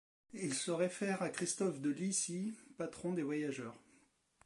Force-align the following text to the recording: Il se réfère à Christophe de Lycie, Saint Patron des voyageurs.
Il 0.33 0.55
se 0.55 0.71
réfère 0.71 1.21
à 1.21 1.29
Christophe 1.29 1.79
de 1.79 1.91
Lycie, 1.91 2.55
Saint 2.57 2.73
Patron 2.79 3.13
des 3.13 3.21
voyageurs. 3.21 3.75